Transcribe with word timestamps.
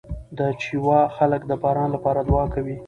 د 0.37 0.39
چیواوا 0.61 0.99
خلک 1.17 1.41
د 1.47 1.51
باران 1.63 1.89
لپاره 1.95 2.19
دعا 2.29 2.45
کوي. 2.53 2.77